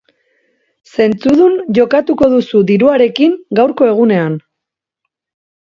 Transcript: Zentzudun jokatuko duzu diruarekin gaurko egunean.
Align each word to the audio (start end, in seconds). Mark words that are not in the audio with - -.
Zentzudun 0.93 1.57
jokatuko 1.79 2.31
duzu 2.33 2.63
diruarekin 2.71 3.39
gaurko 3.61 3.93
egunean. 3.93 4.43